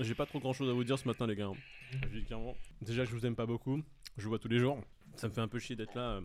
[0.00, 1.50] J'ai pas trop grand chose à vous dire ce matin, les gars.
[1.90, 2.54] Je dis clairement.
[2.82, 3.80] Déjà, je vous aime pas beaucoup.
[4.16, 4.78] Je vous vois tous les jours.
[5.16, 6.20] Ça me fait un peu chier d'être là euh,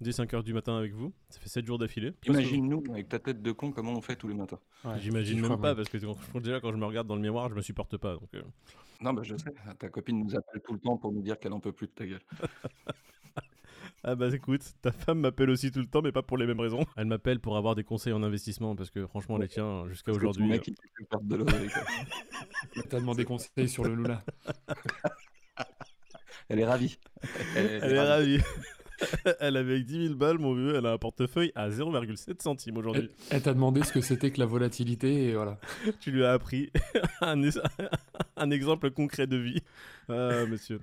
[0.00, 1.12] dès 5h du matin avec vous.
[1.28, 2.12] Ça fait 7 jours d'affilée.
[2.26, 4.58] Imagine-nous, avec ta tête de con, comment on fait tous les matins.
[4.84, 5.74] Ouais, J'imagine même pas, bien.
[5.76, 8.14] parce que quand- déjà, quand je me regarde dans le miroir, je me supporte pas.
[8.14, 8.42] Donc, euh,
[9.00, 11.52] Non, bah je sais, ta copine nous appelle tout le temps pour nous dire qu'elle
[11.52, 12.22] en peut plus de ta gueule.
[14.04, 16.60] Ah bah écoute, ta femme m'appelle aussi tout le temps, mais pas pour les mêmes
[16.60, 16.84] raisons.
[16.96, 20.46] Elle m'appelle pour avoir des conseils en investissement, parce que franchement, les tiens, jusqu'à aujourd'hui.
[20.46, 21.70] mec, il perdre de l'oseille.
[22.88, 24.22] T'as demandé conseil sur le Lula.
[26.48, 26.98] Elle est ravie.
[27.56, 28.40] Elle, Elle est ravie.
[29.40, 32.78] elle avait avec 10 000 balles, mon vieux, elle a un portefeuille à 0,7 centimes
[32.78, 33.10] aujourd'hui.
[33.30, 35.58] Elle, elle t'a demandé ce que c'était que la volatilité et voilà.
[36.00, 36.70] Tu lui as appris
[37.20, 37.40] un,
[38.36, 39.62] un exemple concret de vie.
[40.08, 40.80] Ah, monsieur.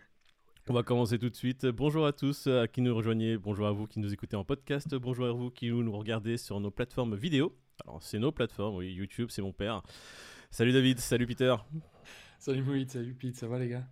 [0.68, 1.68] On va commencer tout de suite.
[1.68, 3.38] Bonjour à tous à qui nous rejoignez.
[3.38, 4.96] Bonjour à vous qui nous écoutez en podcast.
[4.96, 7.56] Bonjour à vous qui nous regardez sur nos plateformes vidéo.
[7.86, 8.92] Alors, c'est nos plateformes, oui.
[8.92, 9.84] YouTube, c'est mon père.
[10.50, 11.56] Salut David, salut Peter.
[12.40, 13.88] Salut Moïse, salut Pete, ça va les gars?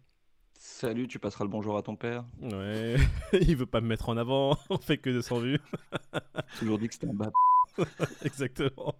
[0.58, 2.26] Salut, tu passeras le bonjour à ton père.
[2.42, 2.96] Ouais,
[3.34, 4.58] il veut pas me mettre en avant.
[4.72, 5.60] On fait que 200 vues.
[6.58, 7.32] Toujours dit que c'était un bat.
[8.26, 8.96] Exactement.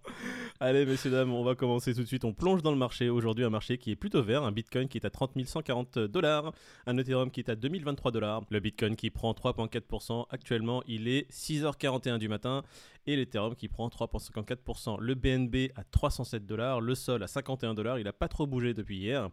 [0.60, 2.24] Allez, messieurs, dames, on va commencer tout de suite.
[2.24, 3.08] On plonge dans le marché.
[3.08, 4.42] Aujourd'hui, un marché qui est plutôt vert.
[4.42, 6.52] Un Bitcoin qui est à 30 140 dollars.
[6.86, 8.42] Un Ethereum qui est à 2023 dollars.
[8.50, 10.26] Le Bitcoin qui prend 3,4%.
[10.30, 12.62] Actuellement, il est 6h41 du matin.
[13.06, 14.98] Et l'Ethereum qui prend 3,54%.
[15.00, 16.80] Le BNB à 307 dollars.
[16.80, 17.98] Le Sol à 51 dollars.
[17.98, 19.30] Il n'a pas trop bougé depuis hier.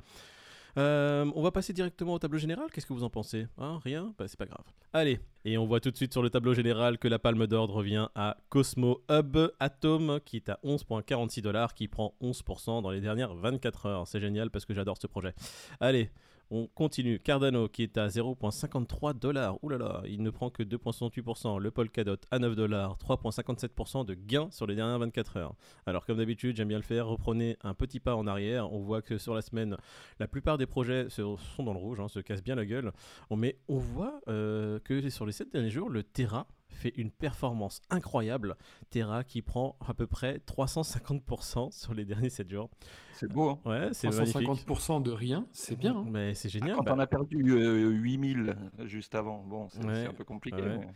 [0.78, 2.68] Euh, on va passer directement au tableau général.
[2.72, 3.80] Qu'est-ce que vous en pensez Hein?
[3.84, 4.14] Rien?
[4.18, 4.64] Bah, C'est pas grave.
[4.94, 7.70] Allez, et on voit tout de suite sur le tableau général que la palme d'or
[7.70, 13.02] revient à Cosmo Hub Atom qui est à 11,46 dollars, qui prend 11% dans les
[13.02, 14.08] dernières 24 heures.
[14.08, 15.34] C'est génial parce que j'adore ce projet.
[15.80, 16.10] Allez,
[16.52, 17.18] on continue.
[17.20, 19.58] Cardano qui est à 0,53 dollars.
[19.64, 21.60] Ouh là là, il ne prend que 2,68%.
[21.60, 25.56] Le Polkadot à 9 dollars, 3,57% de gain sur les dernières 24 heures.
[25.86, 27.08] Alors comme d'habitude, j'aime bien le faire.
[27.08, 28.72] Reprenez un petit pas en arrière.
[28.72, 29.78] On voit que sur la semaine,
[30.20, 32.92] la plupart des projets sont dans le rouge, hein, se cassent bien la gueule.
[33.36, 37.82] Mais on voit euh, que sur les 7 derniers jours, le Terra fait une performance
[37.90, 38.56] incroyable.
[38.90, 42.70] Terra qui prend à peu près 350% sur les derniers 7 jours.
[43.14, 44.42] C'est beau, hein Ouais, c'est magnifique.
[44.48, 45.96] 350% de rien, c'est bien.
[45.98, 46.06] hein.
[46.10, 46.76] Mais c'est génial.
[46.78, 48.56] Quand bah, on a perdu euh, 8000
[48.86, 50.08] juste avant, bon, c'est Ouais.
[50.08, 50.62] un peu compliqué.
[50.62, 50.78] Ouais.
[50.80, 50.88] mais-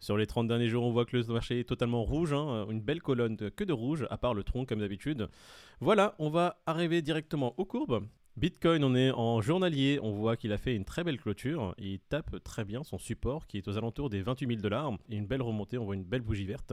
[0.00, 2.80] Sur les 30 derniers jours, on voit que le marché est totalement rouge, hein, une
[2.80, 5.28] belle colonne de- que de rouge, à part le tronc comme d'habitude.
[5.80, 8.06] Voilà, on va arriver directement aux courbes.
[8.36, 12.00] Bitcoin, on est en journalier, on voit qu'il a fait une très belle clôture, il
[12.00, 15.40] tape très bien son support qui est aux alentours des 28 000 dollars, une belle
[15.40, 16.72] remontée, on voit une belle bougie verte.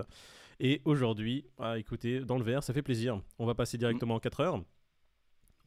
[0.60, 3.22] Et aujourd'hui, ah, écoutez, dans le vert, ça fait plaisir.
[3.38, 4.64] On va passer directement en 4 heures.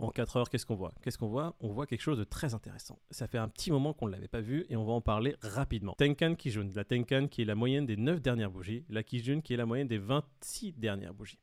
[0.01, 0.93] En 4 heures, qu'est-ce qu'on voit?
[1.01, 1.55] Qu'est-ce qu'on voit?
[1.61, 2.99] On voit quelque chose de très intéressant.
[3.13, 5.37] Ça fait un petit moment qu'on ne l'avait pas vu et on va en parler
[5.43, 5.95] rapidement.
[5.97, 9.55] Tenkan Kijun, la Tenkan qui est la moyenne des 9 dernières bougies, la Kijun qui
[9.55, 11.39] est la moyenne des 26 dernières bougies.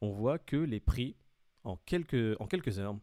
[0.00, 1.16] On voit que les prix,
[1.64, 2.96] en quelques heures,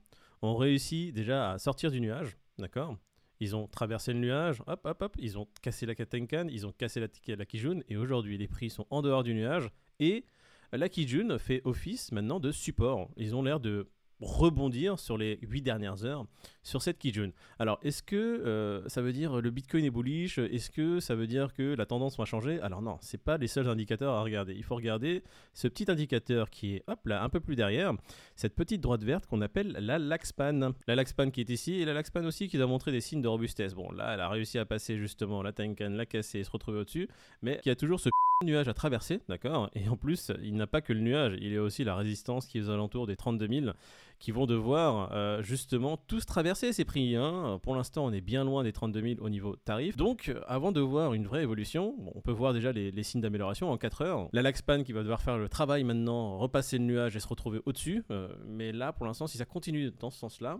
[0.45, 2.97] ont réussi déjà à sortir du nuage, d'accord?
[3.39, 6.71] Ils ont traversé le nuage, hop, hop, hop, ils ont cassé la Tenkan, ils ont
[6.71, 9.69] cassé la, la Kijun, et aujourd'hui les prix sont en dehors du nuage,
[9.99, 10.25] et
[10.71, 13.09] la Kijun fait office maintenant de support.
[13.17, 13.89] Ils ont l'air de
[14.21, 16.25] rebondir sur les 8 dernières heures
[16.63, 17.31] sur cette Kijun.
[17.59, 20.37] Alors, est-ce que euh, ça veut dire le Bitcoin est bullish?
[20.39, 22.59] Est-ce que ça veut dire que la tendance va changer?
[22.61, 24.53] Alors non, c'est pas les seuls indicateurs à regarder.
[24.55, 27.93] Il faut regarder ce petit indicateur qui est hop là un peu plus derrière,
[28.35, 30.73] cette petite droite verte qu'on appelle la Laxpan.
[30.87, 33.27] La Laxpan qui est ici et la Laxpan aussi qui doit montrer des signes de
[33.27, 33.73] robustesse.
[33.73, 36.79] Bon, là, elle a réussi à passer justement la Tenkan, la casser et se retrouver
[36.79, 37.07] au-dessus,
[37.41, 38.09] mais qui a toujours ce
[38.43, 39.69] nuage à traverser, d'accord?
[39.75, 42.47] Et en plus, il n'a pas que le nuage, il y a aussi la résistance
[42.47, 43.71] qui est aux alentours des 32 000
[44.19, 47.15] qui vont devoir euh, justement tous traverser ces prix.
[47.15, 47.59] hein.
[47.63, 49.95] Pour l'instant, on est bien loin des 32 000 au niveau tarif.
[49.97, 53.03] Donc, euh, avant de voir une vraie évolution, bon, on peut voir déjà les, les
[53.03, 54.29] signes d'amélioration en 4 heures.
[54.33, 57.61] La Laxpan qui va devoir faire le travail maintenant, repasser le nuage et se retrouver
[57.65, 58.03] au-dessus.
[58.11, 60.59] Euh, mais là, pour l'instant, si ça continue dans ce sens-là,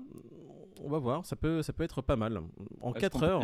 [0.83, 2.41] on va voir, ça peut, ça peut être pas mal.
[2.81, 3.41] En Est-ce 4 qu'on peut heures...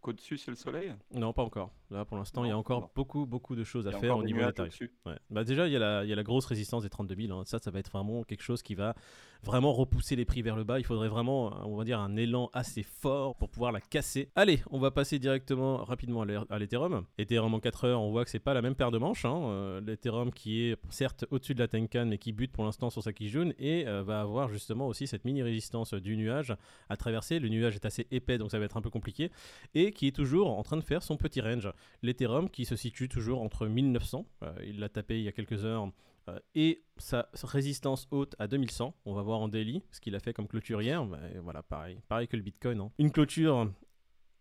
[0.00, 0.92] qu'au-dessus, c'est le soleil?
[1.14, 1.70] Non, pas encore.
[1.90, 2.90] Là, pour l'instant, il y a encore non.
[2.94, 4.72] beaucoup, beaucoup de choses à faire au des niveau de la nuages tarif.
[4.74, 4.92] au-dessus.
[5.06, 5.16] Ouais.
[5.28, 7.36] Bah déjà, il y, a la- il y a la grosse résistance des 32 000.
[7.36, 7.42] hein.
[7.46, 8.94] Ça, ça va être vraiment quelque chose qui va
[9.42, 10.78] vraiment repousser les prix vers le bas.
[10.78, 14.30] Il faudrait vraiment, on va dire, un élan assez fort pour pouvoir la casser.
[14.36, 17.04] Allez, on va passer directement, rapidement à l'Ethereum.
[17.18, 19.24] Ethereum en 4 heures, on voit que c'est pas la même paire de manches.
[19.24, 19.40] hein.
[19.46, 23.02] Euh, L'Ethereum qui est certes au-dessus de la Tenkan, mais qui bute pour l'instant sur
[23.02, 26.54] sa Kijun et euh, va avoir justement aussi cette mini résistance du nuage
[26.88, 27.40] à traverser.
[27.40, 29.30] Le nuage est assez épais, donc ça va être un peu compliqué
[29.74, 31.70] et qui est toujours en train de faire son petit range.
[32.02, 35.64] L'Ethereum qui se situe toujours entre 1900, euh, il l'a tapé il y a quelques
[35.64, 35.90] heures,
[36.28, 38.94] euh, et sa résistance haute à 2100.
[39.04, 41.04] On va voir en daily ce qu'il a fait comme clôture hier.
[41.04, 42.80] Bah, voilà, pareil, pareil que le Bitcoin.
[42.80, 42.90] hein.
[42.98, 43.70] Une clôture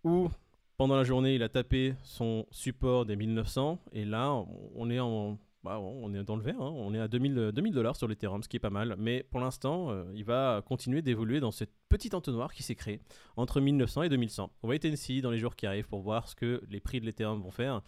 [0.04, 0.30] où
[0.78, 4.34] pendant la journée il a tapé son support des 1900 et là
[4.75, 6.72] on est en bah, on est dans le vert, hein.
[6.74, 8.96] on est à 2000 dollars sur l'Ethereum, ce qui est pas mal.
[8.98, 13.02] Mais pour l'instant, euh, il va continuer d'évoluer dans cette petite entonnoir qui s'est créée
[13.36, 14.52] entre 1900 et 2100.
[14.64, 17.02] On va être ici dans les jours qui arrivent pour voir ce que les prix
[17.02, 17.82] de l'Ethereum vont faire.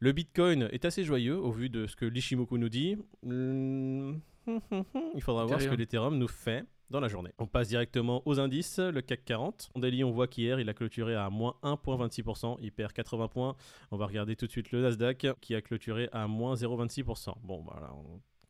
[0.00, 2.96] Le Bitcoin est assez joyeux au vu de ce que l'Ishimoku nous dit.
[3.22, 4.18] Hmm,
[5.14, 7.30] il faudra voir ce que l'Ethereum nous fait dans la journée.
[7.38, 9.70] On passe directement aux indices, le CAC 40.
[9.74, 13.56] En daily, on voit qu'hier, il a clôturé à moins 1,26%, il perd 80 points.
[13.90, 17.34] On va regarder tout de suite le Nasdaq qui a clôturé à moins 0,26%.
[17.42, 17.90] Bon, voilà,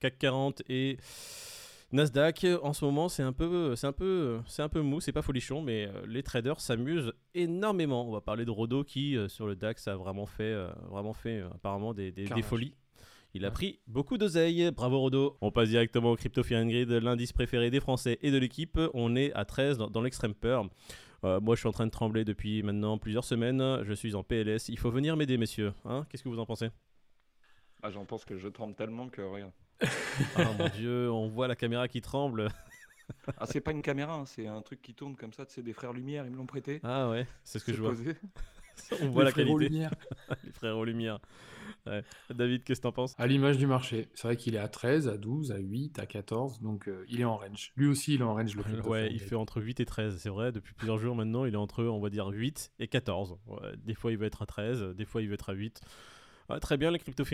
[0.00, 0.98] CAC 40 et
[1.92, 5.12] Nasdaq, en ce moment, c'est un peu, c'est un peu, c'est un peu mou, c'est
[5.12, 8.08] pas folichon, mais euh, les traders s'amusent énormément.
[8.08, 11.12] On va parler de Rodo qui, euh, sur le DAX, a vraiment fait, euh, vraiment
[11.12, 12.74] fait apparemment des, des folies.
[13.34, 14.70] Il a pris beaucoup d'oseille.
[14.72, 15.38] Bravo Rodo.
[15.40, 18.78] On passe directement au Crypto Fear Grid, l'indice préféré des Français et de l'équipe.
[18.92, 20.68] On est à 13 dans, l'extrême peur.
[21.24, 23.82] Euh, moi, je suis en train de trembler depuis maintenant plusieurs semaines.
[23.84, 24.68] Je suis en PLS.
[24.68, 25.72] Il faut venir m'aider, messieurs.
[25.86, 26.68] Hein Qu'est-ce que vous en pensez?
[27.82, 29.50] Ah, J'en pense que je tremble tellement que rien.
[29.82, 29.86] oh
[30.58, 32.50] mon dieu, on voit la caméra qui tremble.
[33.38, 34.26] ah, c'est pas une caméra, hein.
[34.26, 35.46] c'est un truc qui tourne comme ça.
[35.48, 36.80] C'est des frères Lumière, ils me l'ont prêté.
[36.84, 37.94] Ah ouais, c'est ce que je vois.
[39.02, 39.68] on voit la qualité.
[40.44, 41.18] Les frères aux Lumière.
[42.30, 43.14] David, qu'est-ce que t'en penses?
[43.18, 46.06] À l'image du marché, c'est vrai qu'il est à 13, à 12, à 8, à
[46.06, 47.72] 14, donc euh, il est en range.
[47.76, 48.54] Lui aussi, il est en range.
[48.54, 50.52] Le ouais, il fait entre 8 et 13, c'est vrai.
[50.52, 53.36] Depuis plusieurs jours maintenant, il est entre, on va dire, 8 et 14.
[53.78, 55.80] des fois, il va être à 13, des fois, il va être à 8.
[56.48, 57.24] Ah, très bien les Crypto.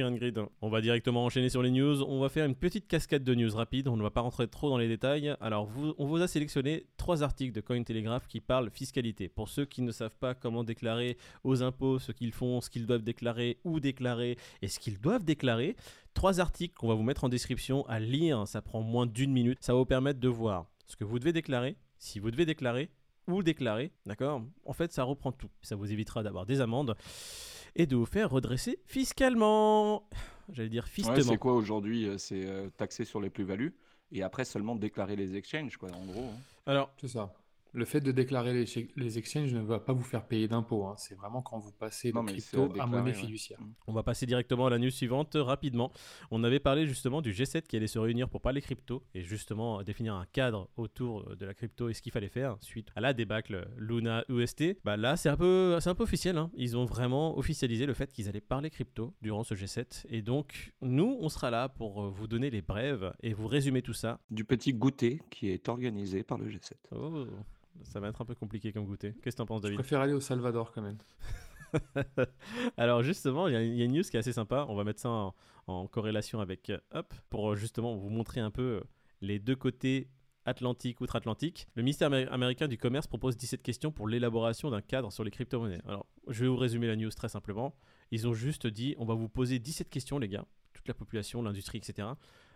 [0.60, 2.02] On va directement enchaîner sur les news.
[2.02, 3.88] On va faire une petite cascade de news rapide.
[3.88, 5.34] On ne va pas rentrer trop dans les détails.
[5.40, 5.68] Alors,
[5.98, 9.28] on vous a sélectionné trois articles de Cointelegraph qui parlent fiscalité.
[9.28, 12.86] Pour ceux qui ne savent pas comment déclarer aux impôts ce qu'ils font, ce qu'ils
[12.86, 15.74] doivent déclarer, où déclarer et ce qu'ils doivent déclarer,
[16.14, 18.46] trois articles qu'on va vous mettre en description à lire.
[18.46, 19.58] Ça prend moins d'une minute.
[19.62, 22.90] Ça va vous permettre de voir ce que vous devez déclarer, si vous devez déclarer,
[23.28, 23.92] ou déclarer.
[24.06, 24.42] D'accord?
[24.64, 25.50] En fait, ça reprend tout.
[25.62, 26.96] Ça vous évitera d'avoir des amendes
[27.76, 30.08] et de vous faire redresser fiscalement.
[30.50, 31.22] J'allais dire fistement.
[31.22, 33.76] c'est quoi aujourd'hui euh, C'est euh, taxer sur les plus-values
[34.10, 36.24] et après seulement déclarer les exchanges, quoi, en gros.
[36.24, 36.38] Hein?
[36.66, 37.32] Alors, c'est ça.
[37.72, 40.86] Le fait de déclarer les, les, exchanges ne va pas vous faire payer d'impôts.
[40.86, 40.94] Hein.
[40.96, 43.58] C'est vraiment quand vous passez de crypto à, monnaie fiduciaire.
[43.86, 45.92] On va passer directement à la news suivante rapidement.
[46.30, 49.82] On avait parlé justement du G7 qui allait se réunir pour parler crypto et justement
[49.82, 53.12] définir un cadre autour de la crypto et ce qu'il fallait faire suite à la
[53.12, 54.78] débâcle Luna UST.
[54.84, 56.38] Bah là, c'est un peu, c'est un peu officiel.
[56.38, 56.50] Hein.
[56.54, 60.06] Ils ont vraiment officialisé le fait qu'ils allaient parler crypto durant ce G7.
[60.08, 63.82] Et donc, nous, on sera là pour euh, vous donner les brèves et vous résumer
[63.82, 64.20] tout ça.
[64.30, 66.72] Du petit goûter qui est organisé par le G7.
[66.92, 67.26] Oh.
[67.84, 69.14] Ça va être un peu compliqué comme goûter.
[69.22, 69.76] Qu'est-ce que t'en penses, David?
[69.76, 70.98] Je préfère aller au Salvador quand même.
[72.76, 74.66] Alors justement, il y, a une news qui est assez sympa.
[74.68, 75.32] On va mettre ça
[75.66, 78.80] en, corrélation avec euh, Up pour euh, justement vous montrer un peu euh,
[79.20, 80.08] les deux côtés
[80.44, 81.68] Atlantique, outre-Atlantique.
[81.74, 85.82] Le ministère américain du Commerce propose 17 questions pour l'élaboration d'un cadre sur les crypto-monnaies.
[85.86, 87.74] Alors, je vais vous résumer la news très simplement.
[88.12, 91.42] Ils ont juste dit on va vous poser 17 questions, les gars, toute la population,
[91.42, 92.08] l'industrie, etc.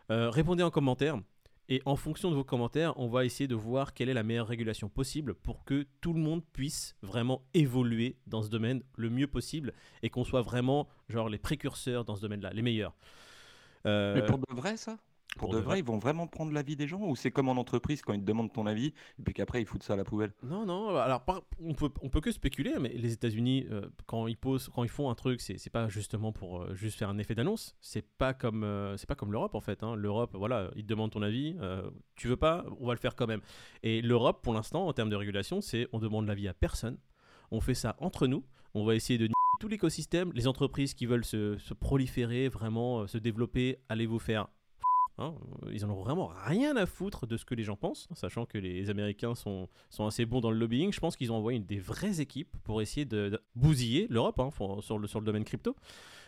[0.09, 1.21] répondez en commentaire
[1.69, 4.49] et en fonction de vos commentaires, on va essayer de voir quelle est la meilleure
[4.49, 9.27] régulation possible pour que tout le monde puisse vraiment évoluer dans ce domaine le mieux
[9.27, 9.73] possible
[10.03, 12.95] et qu'on soit vraiment genre les précurseurs dans ce domaine-là, les meilleurs.
[13.85, 14.99] Mais pour de vrai, ça?
[15.37, 18.03] Pour, de, vrai, ils vont vraiment prendre l'avis des gens ou c'est comme en entreprise
[18.03, 20.33] quand ils te demandent ton avis et puis qu'après ils foutent ça à la poubelle?
[20.43, 21.25] Non, non, alors
[21.61, 24.91] on peut, on peut que spéculer, mais les États-Unis, euh, quand ils posent, quand ils
[24.91, 27.75] font un truc, c'est pas justement pour euh, juste faire un effet d'annonce.
[27.81, 29.83] C'est pas comme, euh, c'est pas comme l'Europe en fait.
[29.83, 29.95] Hein.
[29.97, 31.57] L'Europe, voilà, ils te demandent ton avis.
[32.17, 33.41] tu veux pas, on va le faire quand même.
[33.83, 36.99] Et l'Europe, pour l'instant, en termes de régulation, c'est on demande l'avis à personne.
[37.51, 38.45] On fait ça entre nous.
[38.75, 39.29] On va essayer de
[39.61, 40.33] tout l'écosystème.
[40.35, 44.49] Les entreprises qui veulent se, se proliférer, vraiment se développer, allez vous faire
[45.19, 45.35] Hein,
[45.71, 48.59] ils en ont vraiment rien à foutre de ce que les gens pensent, sachant que
[48.59, 50.93] les Américains sont, sont assez bons dans le lobbying.
[50.93, 54.51] Je pense qu'ils ont envoyé des vraies équipes pour essayer de, bousiller l'Europe hein,
[54.81, 55.77] sur, le, sur le domaine crypto.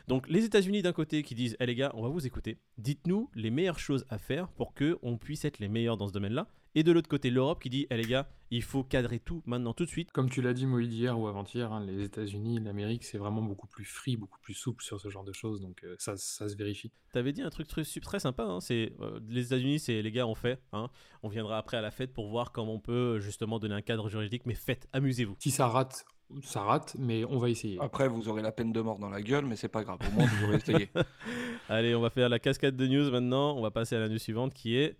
[0.07, 2.59] Donc les États-Unis d'un côté qui disent Eh les gars, on va vous écouter.
[2.77, 6.13] Dites-nous les meilleures choses à faire pour que on puisse être les meilleurs dans ce
[6.13, 6.47] domaine-là.
[6.77, 9.75] Et de l'autre côté, l'Europe qui dit Eh les gars, il faut cadrer tout maintenant,
[9.75, 10.11] tout de suite.
[10.11, 13.69] Comme tu l'as dit, Moïse, hier ou avant-hier, hein, les États-Unis, l'Amérique, c'est vraiment beaucoup
[13.69, 15.61] plus free, beaucoup plus souple sur ce genre de choses.
[15.61, 16.91] Donc euh, ça, ça se vérifie.
[17.13, 20.27] T'avais dit un truc très, très sympa hein, c'est euh, les États-Unis, c'est les gars,
[20.27, 20.61] on fait.
[20.73, 20.89] Hein,
[21.23, 24.09] on viendra après à la fête pour voir comment on peut justement donner un cadre
[24.09, 24.43] juridique.
[24.45, 25.37] Mais faites, amusez-vous.
[25.39, 26.05] Si ça rate,
[26.43, 27.79] ça rate, mais on va essayer.
[27.81, 29.99] Après, vous aurez la peine de mort dans la gueule, mais c'est pas grave.
[30.07, 30.91] Au moins, vous aurez essayé.
[31.69, 33.57] Allez, on va faire la cascade de news maintenant.
[33.57, 34.97] On va passer à la news suivante qui est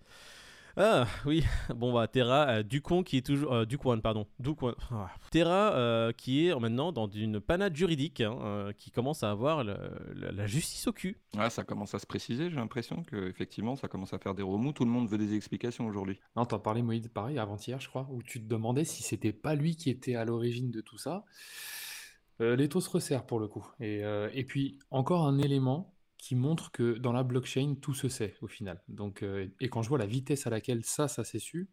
[0.77, 1.45] ah oui,
[1.77, 5.09] bon bah Terra, euh, Ducon qui est toujours, euh, Duquan pardon, Duquan, ah.
[5.31, 9.63] Terra euh, qui est maintenant dans une panade juridique, hein, euh, qui commence à avoir
[9.63, 11.21] la justice au cul.
[11.37, 14.43] Ouais, ça commence à se préciser, j'ai l'impression que effectivement ça commence à faire des
[14.43, 16.19] remous, tout le monde veut des explications aujourd'hui.
[16.35, 19.55] Non, t'en parlais Moïse pareil avant-hier je crois, où tu te demandais si c'était pas
[19.55, 21.25] lui qui était à l'origine de tout ça.
[22.41, 23.65] les taux se resserrent pour le coup.
[23.79, 24.03] Et,
[24.33, 25.94] et puis encore un élément
[26.25, 28.83] qui montre que dans la blockchain, tout se sait au final.
[28.89, 31.69] Donc, euh, et quand je vois la vitesse à laquelle ça, ça s'est su,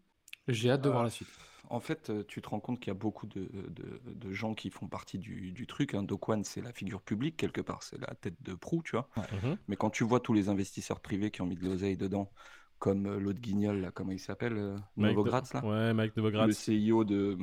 [0.50, 1.30] j'ai hâte de voir la suite.
[1.70, 4.90] En fait, tu te rends compte qu'il y a beaucoup de, de, gens qui font
[4.90, 5.94] partie du, du truc.
[5.94, 6.04] Hein.
[6.04, 9.08] Dokwan, c'est la figure publique quelque part, c'est la tête de proue, tu vois.
[9.16, 9.58] Mhm.
[9.70, 12.30] Mais quand tu vois tous les investisseurs privés qui ont mis de l'oseille dedans,
[12.80, 15.64] comme l'autre guignol, là, comment il s'appelle Novogratz, là?
[15.64, 16.68] Ouais, Mike Novogratz.
[16.68, 17.38] Le CEO de,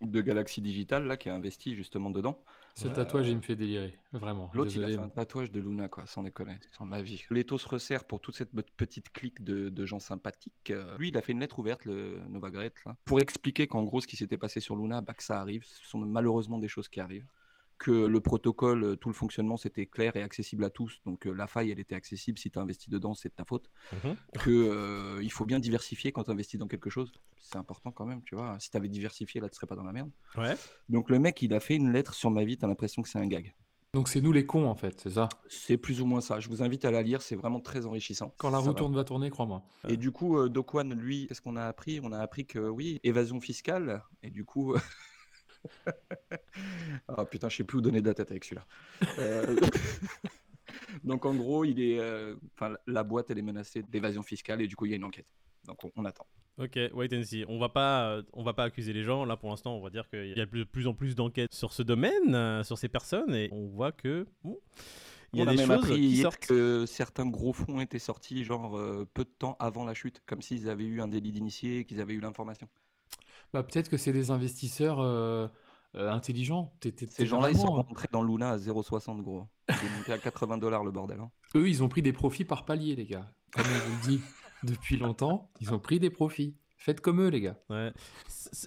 [0.00, 2.42] de Galaxy Digital, là, qui a investi justement dedans.
[2.74, 4.50] Ce tatouage, il me fait délirer, vraiment.
[4.52, 7.24] L'autre, il a fait un tatouage de Luna, quoi, sans déconner, sans ma vie.
[7.30, 10.70] L'étau se resserre pour toute cette petite clique de, gens sympathiques.
[10.70, 12.68] Euh, lui, il a fait une lettre ouverte, le Nova là,
[13.04, 15.64] pour expliquer qu'en gros, ce qui s'était passé sur Luna, bah, que ça arrive.
[15.64, 17.26] Ce sont malheureusement des choses qui arrivent
[17.78, 21.00] que le protocole, euh, tout le fonctionnement, c'était clair et accessible à tous.
[21.04, 22.38] Donc euh, la faille, elle était accessible.
[22.38, 23.70] Si tu as investi dedans, c'est de ta faute.
[23.92, 24.16] Mhm.
[24.38, 27.12] Que euh, il faut bien diversifier quand tu investis dans quelque chose.
[27.40, 28.56] C'est important quand même, tu vois.
[28.60, 30.10] Si tu avais diversifié, là, tu serais pas dans la merde.
[30.36, 30.54] Ouais.
[30.88, 32.56] Donc le mec, il a fait une lettre sur ma vie.
[32.56, 33.54] Tu as l'impression que c'est un gag.
[33.92, 35.28] Donc c'est nous les cons en fait, c'est ça?
[35.48, 36.40] C'est plus ou moins ça.
[36.40, 38.34] Je vous invite à la lire, c'est vraiment très enrichissant.
[38.38, 39.62] Quand la roue tourne, va tourner, crois-moi.
[39.88, 42.00] Et du coup, Dokwan, lui, qu'est-ce qu'on a appris?
[42.02, 44.02] On a appris que oui, évasion fiscale.
[44.24, 44.74] Et du coup,
[47.08, 48.66] Ah putain, je sais plus où donner de la tête avec celui-là.
[49.18, 49.56] Euh,
[51.04, 54.66] donc en gros, il est, euh, enfin, la boîte elle est menacée d'évasion fiscale et
[54.66, 55.26] du coup il y a une enquête.
[55.66, 56.26] Donc on, attend.
[56.58, 57.44] Ok, wait and see.
[57.48, 59.24] On va pas, on va pas accuser les gens.
[59.24, 61.72] Là pour l'instant, on va dire qu'il y a de plus en plus d'enquêtes sur
[61.72, 64.26] ce domaine, euh, sur ces personnes, et on voit que
[65.32, 68.44] il y a, des même choses appris qui hier que certains gros fonds étaient sortis
[68.44, 68.78] genre
[69.14, 72.14] peu de temps avant la chute, comme s'ils avaient eu un délit d'initié, qu'ils avaient
[72.14, 72.68] eu l'information.
[73.52, 75.46] Bah, peut-être que c'est des investisseurs euh,
[75.94, 76.72] euh, intelligents.
[77.10, 79.46] Ces gens-là, ils sont rentrés dans Luna à 0,60 gros.
[79.68, 81.20] Ils sont montés à 80 dollars le bordel.
[81.20, 81.30] Hein.
[81.54, 83.30] Eux, ils ont pris des profits par palier, les gars.
[83.52, 84.20] Comme on vous le dit
[84.64, 86.56] depuis longtemps, ils ont pris des profits.
[86.84, 87.56] Faites comme eux, les gars.
[87.70, 87.92] Ouais.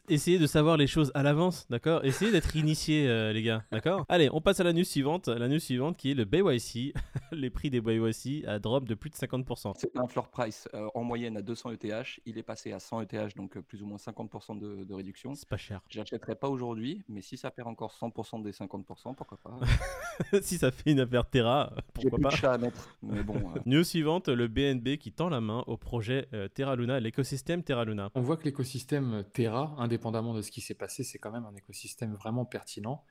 [0.10, 2.04] Essayez de savoir les choses à l'avance, d'accord?
[2.04, 4.08] Essayez d'être initié, euh, les gars, d'accord?
[4.10, 5.28] Allez, on passe à la news suivante.
[5.28, 6.96] La news suivante qui est le BYC.
[7.32, 9.74] les prix des BYC a drop de plus de 50%.
[9.78, 12.20] C'est un floor price euh, en moyenne à 200 ETH.
[12.26, 15.36] Il est passé à 100 ETH, donc euh, plus ou moins 50% de, réduction.
[15.36, 15.82] C'est pas cher.
[15.88, 19.60] J'achèterai pas aujourd'hui, mais si ça perd encore 100% des 50%, pourquoi pas?
[20.42, 23.40] Si ça fait une affaire Terra, pourquoi pas J'ai plus de à mettre, mais bon.
[23.68, 28.07] news suivante, le BNB qui tend la main au projet Terra Luna, l'écosystème Terra Luna.
[28.14, 31.56] On voit que l'écosystème Terra, indépendamment de ce qui s'est passé, c'est quand même un
[31.56, 33.04] écosystème vraiment pertinent.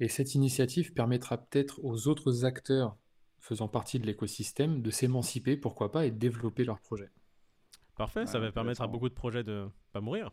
[0.00, 2.96] Et cette initiative permettra peut-être aux autres acteurs
[3.40, 7.10] faisant partie de l'écosystème de s'émanciper, pourquoi pas, et de développer leurs projets.
[7.96, 10.30] Parfait, ça va permettre à beaucoup de projets de pas mourir.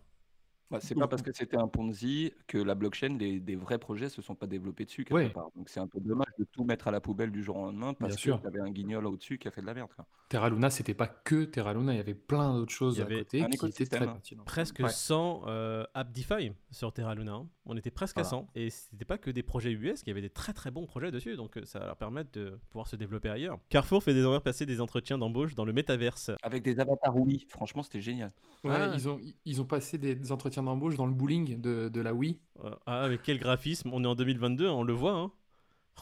[0.70, 4.10] Bah, c'est pas parce que c'était un Ponzi que la blockchain, les, des vrais projets
[4.10, 5.06] se sont pas développés dessus.
[5.06, 7.94] Donc c'est un peu dommage de tout mettre à la poubelle du jour au lendemain
[7.94, 9.90] parce qu'il y avait un guignol au-dessus qui a fait de la merde.
[9.96, 10.06] Quoi.
[10.30, 13.46] Terra Luna, c'était pas que Terra Luna, il y avait plein d'autres choses à côté
[13.46, 14.08] qui étaient très
[14.46, 17.34] Presque 100 euh, apps DeFi sur Terra Luna.
[17.34, 17.48] Hein.
[17.66, 18.48] On était presque à 100.
[18.56, 21.12] Et c'était pas que des projets US, il y avait des très très bons projets
[21.12, 21.36] dessus.
[21.36, 23.58] Donc euh, ça va leur permettre de pouvoir se développer ailleurs.
[23.70, 26.32] Carrefour fait désormais passer des entretiens d'embauche dans le métaverse.
[26.44, 28.32] Avec des avatars oui, franchement c'était génial.
[28.64, 28.92] Ouais, ah.
[28.94, 32.40] ils, ont, ils ont passé des entretiens d'embauche dans le bowling de, la Wii.
[32.86, 35.14] Ah, avec quel graphisme On est en 2022, on le voit.
[35.14, 35.32] Hein.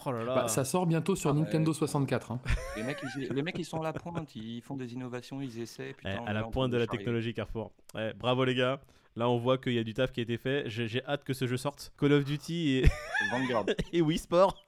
[0.05, 0.35] Oh là là.
[0.35, 2.31] Bah, ça sort bientôt sur ah, Nintendo 64.
[2.31, 2.41] Hein.
[2.75, 5.59] Les, mecs, ils, les mecs, ils sont à la pointe, ils font des innovations, ils
[5.59, 5.95] essaient.
[6.03, 7.71] Eh, à la pointe de la technologie, Carrefour.
[8.17, 8.81] bravo les gars.
[9.17, 10.65] Là, on voit qu'il y a du taf qui a été fait.
[10.67, 11.93] J'ai hâte que ce jeu sorte.
[11.97, 12.85] Call of Duty et,
[13.31, 13.65] Vanguard.
[13.93, 14.65] et Wii Sport.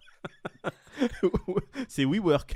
[1.87, 2.55] C'est WeWork.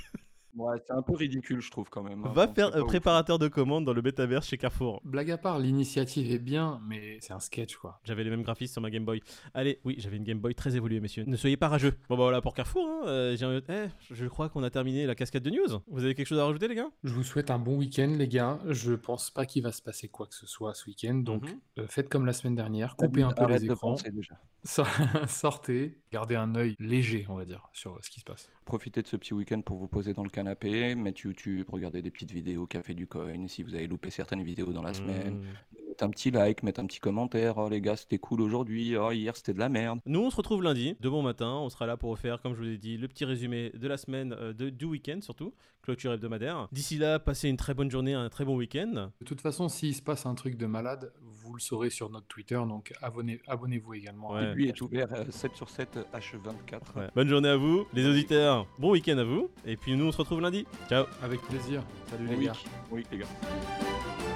[0.55, 2.23] Ouais, c'est un peu ridicule, je trouve, quand même.
[2.25, 2.31] Hein.
[2.33, 5.01] Va faire un préparateur de commandes dans le Metaverse chez Carrefour.
[5.03, 7.99] Blague à part, l'initiative est bien, mais c'est un sketch, quoi.
[8.03, 9.21] J'avais les mêmes graphismes sur ma Game Boy.
[9.53, 11.23] Allez, oui, j'avais une Game Boy très évoluée, messieurs.
[11.27, 11.93] Ne soyez pas rageux.
[12.09, 12.87] Bon, bah voilà pour Carrefour.
[12.87, 13.01] Hein.
[13.07, 15.81] Euh, eh, je crois qu'on a terminé la cascade de news.
[15.87, 16.89] Vous avez quelque chose à rajouter, les gars?
[17.03, 18.59] Je vous souhaite un bon week-end, les gars.
[18.67, 21.15] Je pense pas qu'il va se passer quoi que ce soit ce week-end.
[21.15, 21.59] Donc, mhm.
[21.79, 22.95] euh, faites comme la semaine dernière.
[22.95, 23.95] Coupez un peu les écrans.
[24.11, 24.35] Déjà.
[25.27, 25.99] Sortez.
[26.11, 28.49] Gardez un œil léger, on va dire, sur ce qui se passe.
[28.71, 32.09] Profitez de ce petit week-end pour vous poser dans le canapé, mettre YouTube, regarder des
[32.09, 35.39] petites vidéos Café du Coin, si vous avez loupé certaines vidéos dans la semaine.
[35.39, 35.89] Mmh.
[35.89, 37.57] Mettre un petit like, mettre un petit commentaire.
[37.57, 38.95] Oh les gars, c'était cool aujourd'hui.
[38.95, 39.99] Oh, hier, c'était de la merde.
[40.05, 41.49] Nous, on se retrouve lundi, de bon matin.
[41.49, 43.97] On sera là pour faire, comme je vous l'ai dit, le petit résumé de la
[43.97, 46.69] semaine, euh, de, du week-end surtout, clôture hebdomadaire.
[46.71, 49.11] D'ici là, passez une très bonne journée, un très bon week-end.
[49.19, 51.11] De toute façon, s'il se passe un truc de malade,
[51.51, 52.55] vous le saurez sur notre Twitter.
[52.55, 54.39] Donc abonnez, abonnez-vous également.
[54.39, 57.11] Et lui est ouvert 7 euh, sur 7 H24.
[57.13, 58.65] Bonne journée à vous, les auditeurs.
[58.79, 59.49] Bon week-end à vous.
[59.65, 60.65] Et puis nous, on se retrouve lundi.
[60.87, 61.05] Ciao.
[61.21, 61.83] Avec plaisir.
[62.09, 62.53] Salut les gars.
[62.89, 64.30] Oui, les gars.